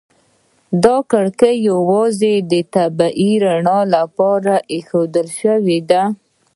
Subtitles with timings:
[0.83, 6.03] دا کړکۍ یوازې د طبیعي رڼا لپاره ایښودل شوي دي.